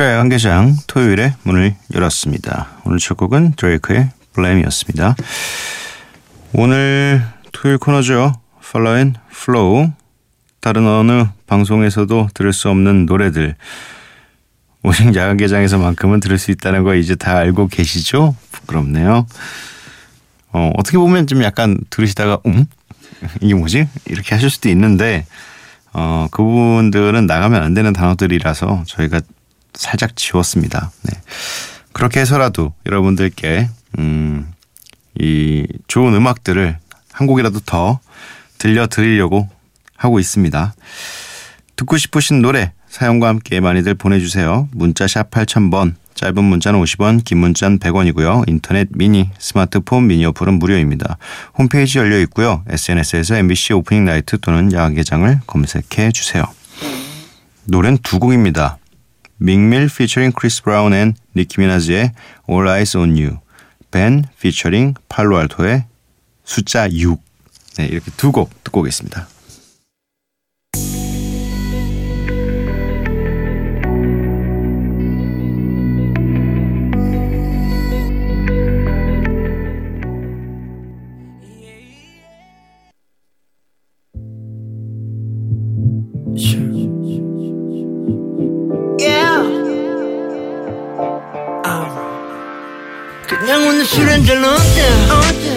야간 0.00 0.30
개장 0.30 0.74
토요일에 0.86 1.34
문을 1.42 1.74
열었습니다. 1.92 2.68
오늘 2.84 2.98
첫 2.98 3.16
곡은 3.16 3.52
드레이크의 3.56 4.10
블레임이었습니다. 4.32 5.16
오늘 6.54 7.22
토요일 7.52 7.78
코너죠. 7.78 8.32
Follow 8.64 8.96
and 8.96 9.20
Flow. 9.30 9.92
다른 10.60 10.86
어느 10.86 11.26
방송에서도 11.46 12.28
들을 12.32 12.52
수 12.52 12.70
없는 12.70 13.04
노래들. 13.04 13.54
오직 14.82 15.14
야간 15.14 15.36
개장에서만큼은 15.36 16.20
들을 16.20 16.38
수 16.38 16.50
있다는 16.50 16.84
거 16.84 16.94
이제 16.94 17.14
다 17.14 17.36
알고 17.36 17.68
계시죠? 17.68 18.34
부끄럽네요. 18.50 19.26
어, 20.52 20.70
어떻게 20.76 20.96
보면 20.96 21.26
좀 21.26 21.42
약간 21.42 21.78
들으시다가, 21.90 22.38
음? 22.46 22.64
이게 23.40 23.54
뭐지? 23.54 23.88
이렇게 24.06 24.34
하실 24.34 24.48
수도 24.48 24.68
있는데, 24.70 25.26
어, 25.92 26.28
그 26.30 26.42
부분들은 26.42 27.26
나가면 27.26 27.62
안 27.62 27.74
되는 27.74 27.92
단어들이라서 27.92 28.84
저희가 28.86 29.20
살짝 29.74 30.16
지웠습니다. 30.16 30.90
네. 31.02 31.20
그렇게 31.92 32.20
해서라도 32.20 32.74
여러분들께 32.86 33.68
음, 33.98 34.52
이 35.18 35.66
좋은 35.88 36.14
음악들을 36.14 36.78
한 37.12 37.26
곡이라도 37.26 37.60
더 37.60 38.00
들려드리려고 38.58 39.48
하고 39.96 40.18
있습니다. 40.18 40.74
듣고 41.76 41.96
싶으신 41.96 42.42
노래 42.42 42.72
사연과 42.88 43.28
함께 43.28 43.60
많이들 43.60 43.94
보내주세요. 43.94 44.68
문자 44.72 45.06
샵 45.06 45.30
8000번 45.30 45.94
짧은 46.14 46.44
문자는 46.44 46.80
50원 46.80 47.24
긴 47.24 47.38
문자는 47.38 47.78
100원이고요. 47.78 48.48
인터넷 48.48 48.88
미니 48.90 49.30
스마트폰 49.38 50.06
미니 50.06 50.24
어플은 50.26 50.58
무료입니다. 50.58 51.16
홈페이지 51.56 51.98
열려 51.98 52.18
있고요. 52.20 52.62
SNS에서 52.68 53.36
MBC 53.36 53.72
Opening 53.72 54.04
Night 54.04 54.38
또는 54.40 54.72
야간 54.72 54.94
개장을 54.94 55.40
검색해 55.46 56.12
주세요. 56.12 56.44
노래는 57.64 57.98
두 58.02 58.18
곡입니다. 58.18 58.78
Meek 59.42 59.65
Mill 59.65 59.88
featuring 59.88 60.32
크리스 60.32 60.62
브라운 60.62 60.94
and 60.94 61.14
니키 61.34 61.60
미나즈의 61.60 62.12
All 62.48 62.68
Eyes 62.68 62.96
on 62.96 63.10
You 63.18 63.38
벤 63.90 64.24
피처링 64.40 64.94
팔로알토의 65.08 65.84
숫자 66.44 66.88
6 66.90 67.20
네, 67.78 67.86
이렇게 67.86 68.10
두 68.16 68.30
곡 68.30 68.50
듣고 68.62 68.80
오겠습니다. 68.80 69.26
어깨 95.10 95.56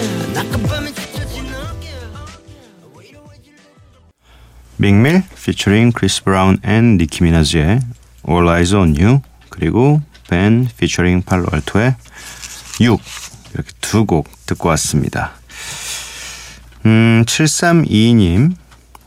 Meek 4.78 5.00
Mill 5.00 5.22
featuring 5.44 5.92
크리스 5.92 6.24
브라운 6.24 6.58
and 6.64 6.96
니키 6.98 7.22
미나즈의 7.22 7.80
All 8.28 8.48
Eyes 8.48 8.74
on 8.74 8.96
You 9.00 9.20
그리고 9.48 10.02
벤 10.28 10.68
피처링 10.76 11.22
팔로 11.22 11.46
알토의 11.52 11.94
6 12.80 13.00
이렇게 13.54 13.70
두 13.80 14.04
곡 14.04 14.28
듣고 14.46 14.68
왔습니다. 14.70 15.32
음, 16.84 17.22
7322님 17.26 18.54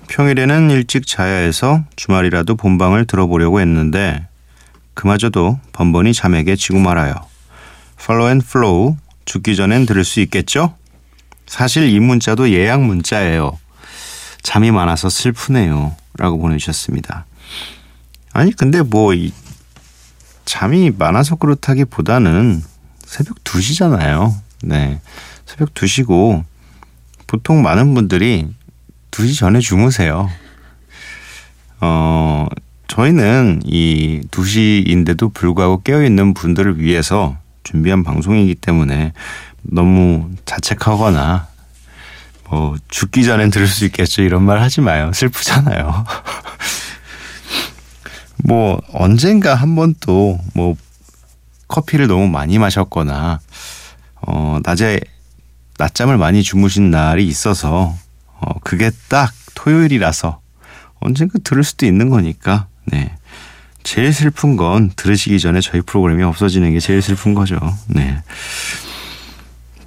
평일에는 0.08 0.72
일찍 0.72 1.06
자야 1.06 1.36
해서 1.40 1.84
주말이라도 1.98 2.56
본방을 2.56 3.06
들어보려고 3.06 3.60
했는데 3.60 4.28
그마저도 4.94 5.60
번번이 5.74 6.14
잠에게 6.14 6.56
지고 6.56 6.80
말아요. 6.80 7.14
Follow 8.02 8.30
and 8.32 8.46
Flow 8.48 8.96
죽기 9.30 9.56
전엔 9.56 9.86
들을 9.86 10.04
수 10.04 10.22
있겠죠? 10.22 10.74
사실 11.46 11.88
이 11.88 12.00
문자도 12.00 12.50
예약 12.50 12.82
문자예요. 12.82 13.60
잠이 14.42 14.72
많아서 14.72 15.08
슬프네요. 15.08 15.96
라고 16.18 16.40
보내주셨습니다. 16.40 17.28
아니, 18.34 18.52
근데 18.52 18.82
뭐, 18.82 19.14
이, 19.14 19.32
잠이 20.46 20.90
많아서 20.98 21.36
그렇다기 21.36 21.86
보다는 21.86 22.64
새벽 23.06 23.44
2시잖아요. 23.44 24.34
네. 24.64 25.00
새벽 25.46 25.76
2시고, 25.76 26.44
보통 27.28 27.62
많은 27.62 27.94
분들이 27.94 28.48
2시 29.12 29.38
전에 29.38 29.60
주무세요. 29.60 30.28
어, 31.82 32.48
저희는 32.88 33.62
이 33.64 34.22
2시인데도 34.32 35.32
불구하고 35.36 35.84
깨어있는 35.84 36.34
분들을 36.34 36.80
위해서 36.80 37.38
준비한 37.70 38.04
방송이기 38.04 38.56
때문에 38.56 39.14
너무 39.62 40.32
자책하거나 40.46 41.48
뭐 42.50 42.76
죽기 42.88 43.24
전엔 43.24 43.52
들을 43.52 43.68
수 43.68 43.86
있겠죠. 43.86 44.24
이런 44.24 44.42
말 44.44 44.60
하지 44.60 44.82
마요. 44.82 45.12
슬프잖아요. 45.14 46.04
뭐 48.44 48.82
언젠가 48.94 49.54
한 49.54 49.76
번 49.76 49.94
또 50.00 50.40
뭐 50.56 50.76
커피를 51.68 52.08
너무 52.08 52.28
많이 52.28 52.58
마셨거나 52.58 53.40
어 54.22 54.58
낮에 54.64 55.00
낮잠을 55.78 56.18
많이 56.18 56.42
주무신 56.42 56.90
날이 56.90 57.28
있어서 57.28 57.96
어 58.42 58.60
그게 58.64 58.90
딱 59.10 59.32
토요일이라서 59.54 60.40
언젠가 61.02 61.38
들을 61.44 61.64
수도 61.64 61.86
있는 61.86 62.10
거니까. 62.10 62.66
네 62.86 63.16
제일 63.84 64.14
슬픈 64.14 64.56
건 64.58 64.92
들으시기 64.96 65.40
전에 65.40 65.62
저희 65.62 65.82
프로그램이 65.82 66.24
없어지는 66.24 66.72
게 66.74 66.80
제일 66.80 67.02
슬픈 67.02 67.34
거죠. 67.34 67.58
네. 67.88 68.22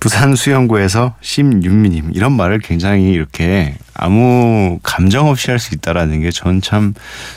부산 0.01 0.35
수영구에서 0.35 1.15
심윤미님 1.21 2.11
이런 2.15 2.33
말을 2.33 2.59
굉장히 2.59 3.13
이렇게 3.13 3.77
아무 3.95 4.81
감정 4.83 5.29
없이 5.29 5.51
할 5.51 5.61
수 5.61 5.75
있다라는 5.77 6.23
게 6.23 6.31
전 6.33 6.61
참 6.61 6.95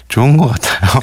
좋은 0.07 0.37
것 0.37 0.47
같아요. 0.47 0.99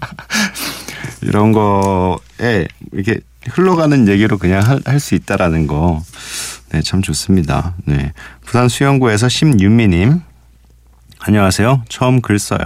이런 1.20 1.52
거에 1.52 2.66
이렇게 2.92 3.20
흘러가는 3.50 4.08
얘기로 4.08 4.38
그냥 4.38 4.80
할 4.86 4.98
수 5.00 5.14
있다라는 5.14 5.66
거, 5.66 6.02
네, 6.70 6.80
참 6.82 7.02
좋습니다. 7.02 7.74
네. 7.84 8.12
부산 8.44 8.68
수영구에서 8.68 9.28
심윤미님, 9.28 10.22
안녕하세요. 11.20 11.82
처음 11.90 12.22
글 12.22 12.38
써요. 12.38 12.60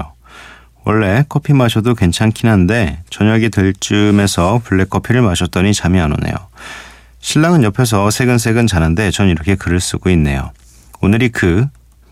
원래 0.85 1.25
커피 1.29 1.53
마셔도 1.53 1.95
괜찮긴 1.95 2.49
한데 2.49 3.03
저녁이 3.11 3.51
될 3.51 3.73
쯤에서 3.75 4.61
블랙커피를 4.65 5.23
마셨더니 5.23 5.75
잠이 5.75 6.01
안 6.01 6.13
오네요. 6.13 6.35
신랑은 7.21 7.63
옆에서 7.65 8.11
새근새근 8.11 8.67
자는데 8.67 9.11
전 9.11 9.29
이렇게 9.29 9.55
글을 9.55 9.81
쓰고 9.81 10.11
있네요. 10.11 10.53
오늘이 11.03 11.29
그 11.29 11.67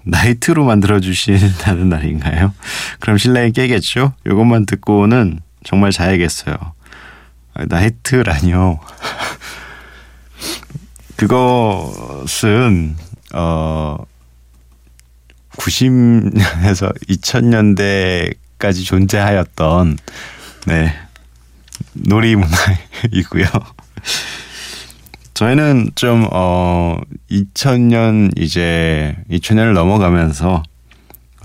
나이트로 0.04 0.64
만들어 0.64 1.00
주신다는 1.00 1.88
날인가요? 1.90 2.54
그럼 3.00 3.18
신랑이 3.18 3.52
깨겠죠? 3.52 4.14
이것만 4.26 4.66
듣고는 4.66 5.40
정말 5.64 5.90
자야겠어요. 5.90 6.56
아, 7.54 7.64
나이트라뇨. 7.66 8.78
그것은 11.16 12.96
어 13.34 13.98
90년에서 15.56 16.94
2000년대 17.08 18.34
까지 18.58 18.84
존재하였던 18.84 19.98
네 20.66 20.92
놀이 21.92 22.36
문화이고요. 22.36 23.46
저희는 25.34 25.90
좀, 25.94 26.26
어, 26.32 26.98
2000년 27.30 28.36
이제, 28.36 29.16
2000년을 29.30 29.72
넘어가면서, 29.72 30.64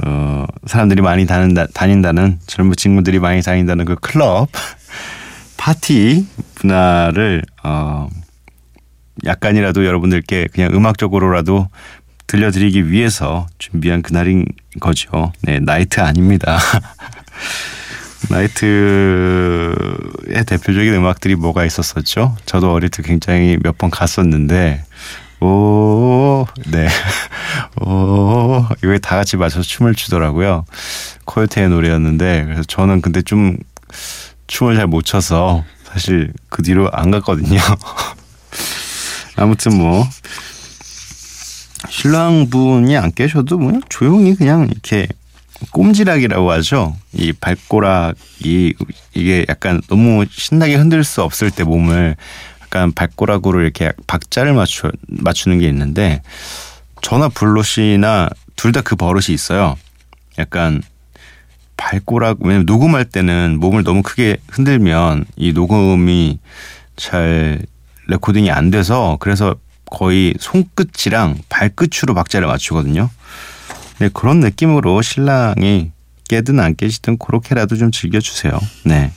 어, 0.03 0.45
사람들이 0.65 1.03
많이 1.03 1.27
다닌다, 1.27 1.67
다닌다는, 1.67 2.39
젊은 2.47 2.75
친구들이 2.75 3.19
많이 3.19 3.43
다닌다는 3.43 3.85
그 3.85 3.95
클럽, 3.95 4.47
파티 5.57 6.25
문화를, 6.63 7.43
어, 7.63 8.09
약간이라도 9.25 9.85
여러분들께 9.85 10.47
그냥 10.51 10.73
음악적으로라도 10.73 11.67
들려드리기 12.33 12.89
위해서 12.89 13.45
준비한 13.59 14.01
그날인 14.01 14.47
거죠. 14.79 15.31
네, 15.41 15.59
나이트 15.59 15.99
아닙니다. 15.99 16.57
나이트의 18.31 19.75
대표적인 20.47 20.95
음악들이 20.95 21.35
뭐가 21.35 21.63
있었었죠? 21.63 22.35
저도 22.47 22.73
어릴 22.73 22.89
때 22.89 23.03
굉장히 23.03 23.59
몇 23.61 23.77
번 23.77 23.91
갔었는데 23.91 24.83
오, 25.41 26.47
네. 26.71 26.87
오, 27.85 28.65
이거에 28.83 28.97
다 28.97 29.15
같이 29.17 29.37
맞춰서 29.37 29.61
춤을 29.61 29.93
추더라고요. 29.93 30.65
코요테의 31.25 31.69
노래였는데, 31.69 32.45
그래서 32.45 32.63
저는 32.63 33.01
근데 33.01 33.21
좀 33.21 33.57
춤을 34.47 34.75
잘 34.77 34.87
못 34.87 35.03
춰서 35.03 35.63
사실 35.83 36.31
그 36.49 36.63
뒤로 36.63 36.89
안 36.93 37.11
갔거든요. 37.11 37.59
아무튼 39.35 39.77
뭐, 39.77 40.07
신랑분이 41.89 42.95
안 42.97 43.11
계셔도 43.11 43.57
뭐 43.57 43.79
조용히 43.89 44.35
그냥 44.35 44.67
이렇게 44.71 45.07
꼼지락이라고 45.71 46.51
하죠. 46.51 46.95
이 47.13 47.31
발꼬락이 47.33 48.73
이게 49.13 49.45
약간 49.49 49.81
너무 49.87 50.25
신나게 50.29 50.75
흔들 50.75 51.03
수 51.03 51.21
없을 51.21 51.51
때 51.51 51.63
몸을 51.63 52.15
약간 52.61 52.91
발꼬락으로 52.91 53.61
이렇게 53.61 53.91
박자를 54.07 54.53
맞추 54.53 54.91
맞추는 55.07 55.59
게 55.59 55.67
있는데 55.69 56.21
저나 57.01 57.29
블로시나 57.29 58.29
둘 58.55 58.71
다 58.71 58.81
그 58.81 58.95
버릇이 58.95 59.25
있어요. 59.33 59.75
약간 60.39 60.81
발꼬락 61.77 62.37
왜냐면 62.41 62.65
녹음할 62.65 63.05
때는 63.05 63.57
몸을 63.59 63.83
너무 63.83 64.01
크게 64.03 64.37
흔들면 64.49 65.25
이 65.35 65.53
녹음이 65.53 66.39
잘 66.95 67.61
레코딩이 68.07 68.51
안 68.51 68.69
돼서 68.69 69.17
그래서 69.19 69.55
거의 69.93 70.33
손끝이랑 70.39 71.37
발끝으로 71.49 72.15
박자를 72.15 72.47
맞추거든요. 72.47 73.09
네, 73.99 74.09
그런 74.11 74.39
느낌으로 74.39 75.01
신랑이 75.03 75.91
깨든 76.27 76.59
안 76.59 76.75
깨지든 76.75 77.19
그렇게라도 77.19 77.77
좀 77.77 77.91
즐겨주세요. 77.91 78.59
네. 78.85 79.11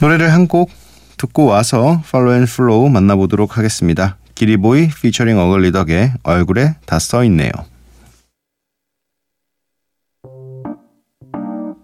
노래를 0.00 0.32
한 0.32 0.46
곡 0.48 0.70
듣고 1.18 1.44
와서 1.44 2.02
Follow 2.10 2.34
and 2.34 2.46
Flow 2.46 2.88
만나보도록 2.88 3.58
하겠습니다. 3.58 4.16
기리보이 4.34 4.88
피처링 4.88 5.38
어글리덕의 5.38 6.14
얼굴에 6.24 6.74
다 6.86 6.98
써있네요. 6.98 7.52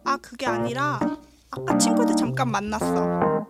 아 0.04 0.16
그게 0.22 0.46
아니라 0.46 0.98
아까 1.50 1.78
친구들 1.78 2.16
잠깐 2.16 2.50
만났어 2.50 3.46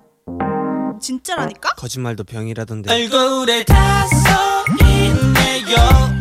진짜라니까? 1.00 1.74
거짓말도 1.76 2.24
병이라던데 2.24 2.92
얼굴에 2.92 3.64
다 3.64 4.06
써있네요 4.06 5.76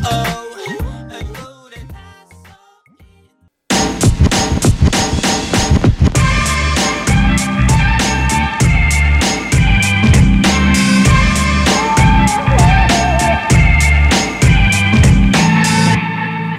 얼굴에 0.06 1.88
다 1.88 2.58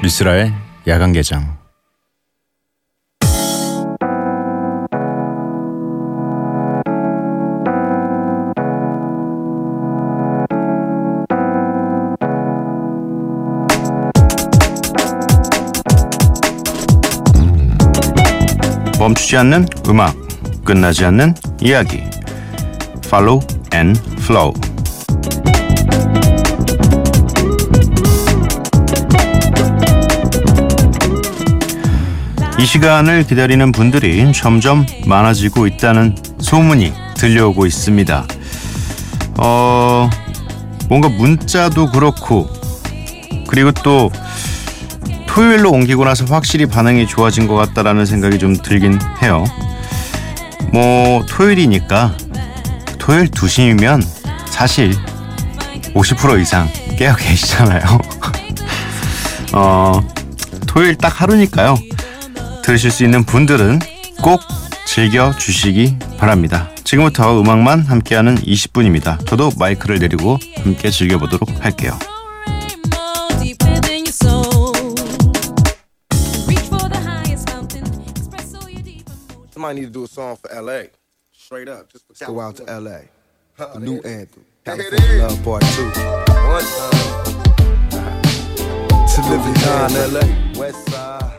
미스라의 0.03 0.53
야간 0.87 1.13
개장. 1.13 1.58
멈추지 19.09 19.39
않는 19.39 19.67
음악, 19.89 20.15
끝나지 20.65 21.03
않는 21.07 21.35
이야기. 21.63 22.03
Follow 23.07 23.41
and 23.73 23.99
Flow. 24.19 24.53
이 32.59 32.67
시간을 32.67 33.27
기다리는 33.27 33.73
분들이 33.73 34.31
점점 34.35 34.85
많아지고 35.07 35.67
있다는 35.67 36.15
소문이 36.41 36.93
들려오고 37.17 37.65
있습니다. 37.65 38.27
어, 39.39 40.11
뭔가 40.91 41.09
문자도 41.09 41.93
그렇고, 41.93 42.47
그리고 43.47 43.73
또 43.73 44.11
토요일로 45.39 45.71
옮기고 45.71 46.05
나서 46.05 46.25
확실히 46.25 46.67
반응이 46.67 47.07
좋아진 47.07 47.47
것 47.47 47.55
같다라는 47.55 48.07
생각이 48.07 48.41
좀 48.41 48.57
들긴 48.57 48.99
해요. 49.23 49.45
뭐, 50.73 51.25
토요일이니까, 51.27 52.17
토요일 52.99 53.29
2시면 53.29 54.05
사실 54.47 54.97
50% 55.95 56.41
이상 56.41 56.69
깨어 56.97 57.15
계시잖아요. 57.15 57.83
어, 59.55 60.09
토요일 60.67 60.97
딱 60.97 61.23
하루니까요. 61.23 61.77
들으실 62.65 62.91
수 62.91 63.05
있는 63.05 63.23
분들은 63.23 63.79
꼭 64.21 64.41
즐겨 64.87 65.33
주시기 65.37 65.99
바랍니다. 66.19 66.69
지금부터 66.83 67.41
음악만 67.41 67.83
함께하는 67.83 68.39
20분입니다. 68.39 69.25
저도 69.25 69.53
마이크를 69.57 70.01
내리고 70.01 70.37
함께 70.65 70.91
즐겨보도록 70.91 71.65
할게요. 71.65 71.97
Somebody 79.59 79.81
need 79.81 79.87
to 79.87 79.93
do 79.93 80.05
a 80.05 80.07
song 80.07 80.37
for 80.37 80.63
LA. 80.63 80.83
Straight 81.33 81.69
up. 81.69 81.91
Just 81.91 82.07
for 82.07 82.27
Go 82.27 82.39
out 82.39 82.55
to 82.59 82.63
LA. 82.79 83.01
The 83.57 83.81
new 83.81 84.01
anthem. 84.03 84.45
California. 84.65 85.25
Love 85.25 85.43
Part 85.43 85.65
2. 85.65 85.83
One 85.83 86.63
time. 86.63 87.03
To 89.09 89.21
live 89.29 89.47
in. 89.49 89.55
LA. 90.15 90.61
West 90.61 90.89
side. 90.89 91.38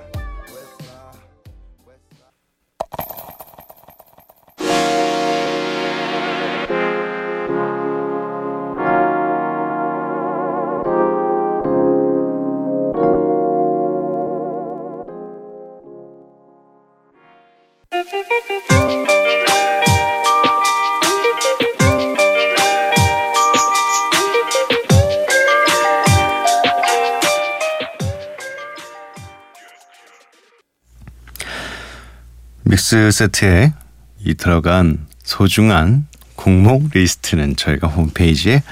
mix 32.63 33.11
set에 33.11 33.73
이 34.21 34.33
들어간 34.33 35.05
소중한 35.23 36.07
곡목 36.35 36.89
리스트는 36.93 37.55
저희가 37.55 37.87
홈페이지에 37.87 38.63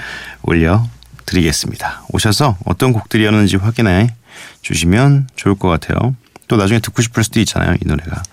올려드리겠습니다. 0.41 2.05
오셔서 2.09 2.57
어떤 2.65 2.91
곡들이었는지 2.91 3.57
확인해 3.57 4.15
주시면 4.63 5.29
좋을 5.35 5.53
것 5.53 5.67
같아요. 5.67 6.15
또 6.47 6.57
나중에 6.57 6.79
듣고 6.79 7.03
싶을 7.03 7.23
수도 7.23 7.39
있잖아요. 7.41 7.75
이 7.75 7.85
노래가. 7.85 8.23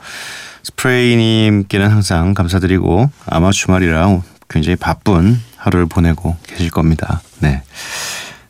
스프레이님께는 0.64 1.90
항상 1.90 2.34
감사드리고 2.34 3.10
아마 3.26 3.50
주말이라 3.52 4.20
굉장히 4.48 4.76
바쁜 4.76 5.40
하루를 5.56 5.86
보내고 5.86 6.36
계실 6.46 6.70
겁니다. 6.70 7.20
네. 7.40 7.62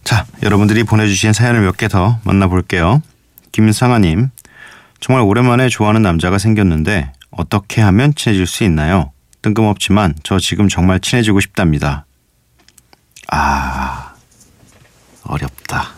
자, 0.04 0.26
여러분들이 0.42 0.84
보내주신 0.84 1.32
사연을 1.32 1.62
몇 1.62 1.76
개 1.76 1.88
더 1.88 2.18
만나볼게요. 2.24 3.02
김상아님, 3.52 4.30
정말 5.00 5.24
오랜만에 5.24 5.68
좋아하는 5.68 6.02
남자가 6.02 6.38
생겼는데 6.38 7.12
어떻게 7.30 7.80
하면 7.82 8.14
친해질 8.14 8.46
수 8.46 8.64
있나요? 8.64 9.12
뜬금없지만 9.42 10.14
저 10.22 10.38
지금 10.38 10.68
정말 10.68 11.00
친해지고 11.00 11.40
싶답니다. 11.40 12.06
아, 13.30 14.14
어렵다. 15.24 15.90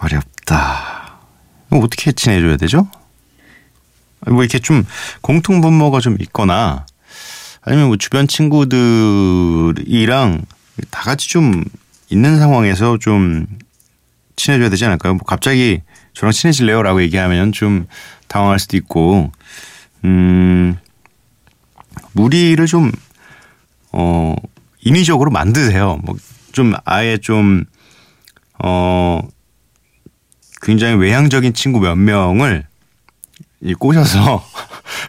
어렵다. 0.00 1.18
이거 1.72 1.78
어떻게 1.84 2.12
친해져야 2.12 2.56
되죠? 2.56 2.88
뭐 4.26 4.42
이렇게 4.42 4.58
좀 4.58 4.84
공통 5.20 5.60
분모가 5.60 6.00
좀 6.00 6.16
있거나 6.20 6.86
아니면 7.62 7.88
뭐 7.88 7.96
주변 7.96 8.26
친구들이랑 8.28 9.74
다 10.90 11.02
같이 11.02 11.28
좀 11.28 11.64
있는 12.08 12.38
상황에서 12.38 12.98
좀 12.98 13.46
친해져야 14.36 14.70
되지 14.70 14.84
않을까요? 14.86 15.14
뭐 15.14 15.22
갑자기 15.24 15.82
저랑 16.14 16.32
친해질래요라고 16.32 17.02
얘기하면 17.02 17.52
좀 17.52 17.86
당황할 18.28 18.58
수도 18.58 18.76
있고, 18.76 19.30
음, 20.04 20.76
무리를 22.12 22.64
좀, 22.66 22.90
어, 23.92 24.34
인위적으로 24.80 25.30
만드세요. 25.30 25.98
뭐, 26.02 26.16
좀 26.52 26.72
아예 26.84 27.18
좀, 27.18 27.64
어, 28.62 29.20
굉장히 30.62 30.96
외향적인 30.96 31.54
친구 31.54 31.80
몇 31.80 31.96
명을 31.96 32.66
이 33.62 33.74
꼬셔서 33.74 34.44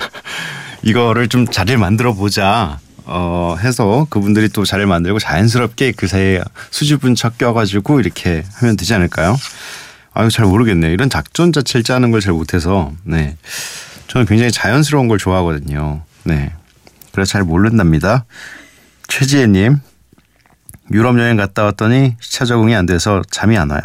이거를 0.83 1.27
좀 1.29 1.47
자리를 1.47 1.77
만들어 1.79 2.13
보자. 2.13 2.79
어, 3.05 3.55
해서 3.59 4.05
그분들이 4.09 4.47
또 4.49 4.63
자리를 4.63 4.87
만들고 4.87 5.19
자연스럽게 5.19 5.93
그 5.93 6.07
사이에 6.07 6.41
수줍은 6.69 7.15
척 7.15 7.37
껴가지고 7.37 7.99
이렇게 7.99 8.43
하면 8.55 8.77
되지 8.77 8.93
않을까요? 8.93 9.35
아유, 10.13 10.29
잘 10.29 10.45
모르겠네요. 10.45 10.91
이런 10.91 11.09
작전 11.09 11.51
자체를 11.51 11.83
짜는 11.83 12.11
걸 12.11 12.21
잘 12.21 12.33
못해서, 12.33 12.91
네. 13.03 13.37
저는 14.07 14.27
굉장히 14.27 14.51
자연스러운 14.51 15.07
걸 15.07 15.17
좋아하거든요. 15.17 16.03
네. 16.25 16.53
그래서 17.11 17.31
잘 17.31 17.43
모른답니다. 17.43 18.25
최지혜님, 19.07 19.77
유럽 20.91 21.17
여행 21.19 21.37
갔다 21.37 21.63
왔더니 21.63 22.15
시차 22.21 22.45
적응이 22.45 22.75
안 22.75 22.85
돼서 22.85 23.21
잠이 23.31 23.57
안 23.57 23.71
와요. 23.71 23.81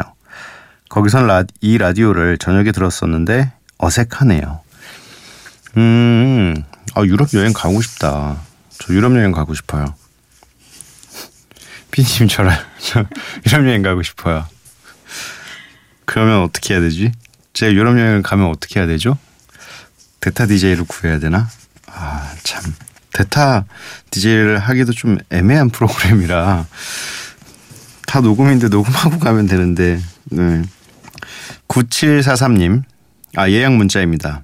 거기선 0.89 1.27
라, 1.27 1.43
이 1.59 1.77
라디오를 1.77 2.37
저녁에 2.37 2.71
들었었는데 2.71 3.51
어색하네요. 3.77 4.61
음, 5.77 6.63
아, 6.95 7.01
유럽 7.03 7.33
여행 7.33 7.53
가고 7.53 7.81
싶다. 7.81 8.41
저 8.69 8.93
유럽 8.93 9.15
여행 9.15 9.31
가고 9.31 9.53
싶어요. 9.53 9.93
피디님 11.91 12.27
저랑 12.27 12.57
저 12.79 13.05
유럽 13.47 13.67
여행 13.67 13.81
가고 13.81 14.03
싶어요. 14.03 14.45
그러면 16.05 16.43
어떻게 16.43 16.73
해야 16.73 16.81
되지? 16.81 17.11
제가 17.53 17.73
유럽 17.73 17.97
여행을 17.99 18.21
가면 18.21 18.47
어떻게 18.47 18.79
해야 18.79 18.87
되죠? 18.87 19.17
대타 20.19 20.45
DJ를 20.47 20.85
구해야 20.85 21.19
되나? 21.19 21.49
아, 21.87 22.33
참. 22.43 22.61
대타 23.13 23.65
DJ를 24.11 24.59
하기도 24.59 24.93
좀 24.93 25.17
애매한 25.31 25.69
프로그램이라 25.69 26.65
다 28.05 28.21
녹음인데 28.21 28.69
녹음하고 28.69 29.19
가면 29.19 29.47
되는데. 29.47 30.01
네. 30.25 30.63
9743님. 31.67 32.83
아, 33.37 33.51
예약 33.51 33.75
문자입니다. 33.75 34.41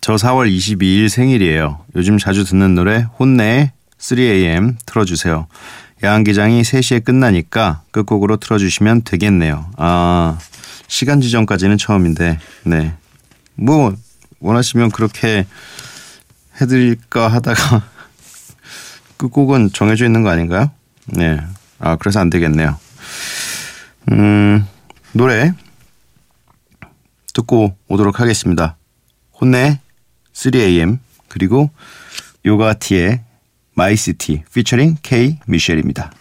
저 0.00 0.16
4월 0.16 0.52
22일 0.52 1.08
생일이에요. 1.08 1.84
요즘 1.94 2.18
자주 2.18 2.42
듣는 2.42 2.74
노래 2.74 3.06
혼내의 3.20 3.70
3am 3.96 4.74
틀어주세요. 4.84 5.46
야간기장이 6.02 6.62
3시에 6.62 7.04
끝나니까 7.04 7.82
끝곡으로 7.92 8.38
틀어주시면 8.38 9.02
되겠네요. 9.02 9.70
아 9.76 10.36
시간 10.88 11.20
지정까지는 11.20 11.78
처음인데 11.78 12.40
네. 12.64 12.92
뭐 13.54 13.94
원하시면 14.40 14.90
그렇게 14.90 15.46
해드릴까 16.60 17.28
하다가 17.28 17.84
끝곡은 19.16 19.70
정해져 19.72 20.06
있는 20.06 20.24
거 20.24 20.30
아닌가요? 20.30 20.72
네. 21.06 21.38
아 21.78 21.94
그래서 21.94 22.18
안 22.18 22.30
되겠네요. 22.30 22.76
음 24.10 24.66
노래 25.12 25.54
듣고 27.36 27.76
오도록 27.88 28.20
하겠습니다. 28.20 28.76
HONNE 29.38 29.80
3am 30.32 30.98
그리고 31.28 31.70
Yo 32.46 32.63
Gotti의 32.63 33.22
My 33.74 33.97
City 33.97 34.44
featuring 34.54 34.96
K 35.02 35.38
미셸입니다. 35.46 36.12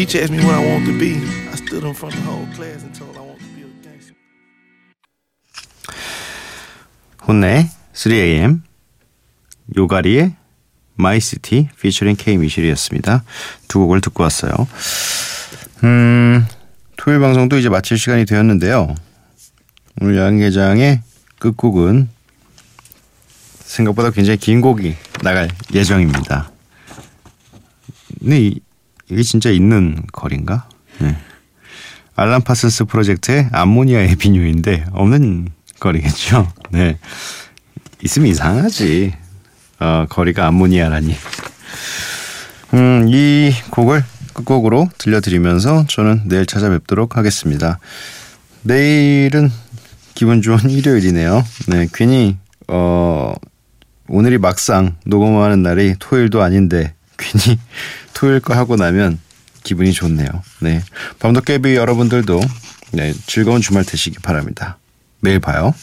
Teacher 0.00 0.22
asked 0.22 0.32
me 0.32 0.42
what 0.44 0.54
I 0.54 0.64
want 0.64 0.86
to 0.86 0.98
be. 0.98 1.16
I 1.52 1.56
stood 1.56 1.84
in 1.84 1.92
front 1.92 2.14
of 2.14 2.24
the 2.24 2.30
whole 2.30 2.46
class 2.56 2.82
and 2.82 2.94
told 2.94 3.16
I 3.16 3.20
want 3.20 3.38
to 3.38 3.46
be 3.54 3.62
a 3.62 3.68
gangster. 3.84 4.14
혼내 7.26 7.68
3am 7.92 8.62
요가리의 9.76 10.36
마이시티 11.00 11.68
피처링 11.80 12.16
K 12.16 12.36
미셸이었습니다. 12.36 13.24
두 13.68 13.78
곡을 13.80 14.00
듣고 14.00 14.22
왔어요. 14.22 14.52
음, 15.84 16.46
토요일 16.96 17.20
방송도 17.20 17.58
이제 17.58 17.68
마칠 17.68 17.98
시간이 17.98 18.26
되었는데요. 18.26 18.94
오늘 20.00 20.16
야간개장의 20.16 21.02
끝곡은 21.38 22.08
생각보다 23.64 24.10
굉장히 24.10 24.36
긴 24.36 24.60
곡이 24.60 24.96
나갈 25.22 25.48
예정입니다. 25.72 26.50
근데 28.20 28.40
이, 28.40 28.60
이게 29.10 29.22
진짜 29.22 29.50
있는 29.50 30.02
거리인가? 30.12 30.68
네. 30.98 31.16
알람 32.16 32.42
파슨스 32.42 32.84
프로젝트의 32.84 33.48
암모니아의 33.52 34.16
비뉴인데 34.16 34.86
없는 34.92 35.48
거리겠죠. 35.78 36.52
네. 36.70 36.98
있으면 38.02 38.28
이상하지. 38.28 39.14
어, 39.80 40.06
거리가 40.08 40.46
암모니아라니. 40.46 41.16
음, 42.74 43.06
이 43.08 43.52
곡을 43.70 44.04
끝곡으로 44.32 44.88
들려드리면서 44.98 45.86
저는 45.88 46.22
내일 46.26 46.46
찾아뵙도록 46.46 47.16
하겠습니다. 47.16 47.78
내일은 48.62 49.50
기분 50.14 50.42
좋은 50.42 50.58
일요일이네요. 50.70 51.44
네, 51.68 51.88
괜히 51.92 52.36
어 52.68 53.34
오늘이 54.08 54.38
막상 54.38 54.96
녹음하는 55.04 55.62
날이 55.62 55.94
토요일도 55.98 56.42
아닌데 56.42 56.94
괜히 57.18 57.58
토요일 58.14 58.40
거 58.40 58.54
하고 58.54 58.76
나면 58.76 59.18
기분이 59.64 59.92
좋네요. 59.92 60.28
네, 60.60 60.82
밤도깨비 61.18 61.74
여러분들도 61.74 62.40
네, 62.92 63.12
즐거운 63.26 63.60
주말 63.60 63.84
되시기 63.84 64.18
바랍니다. 64.18 64.78
매일 65.20 65.40
봐요. 65.40 65.74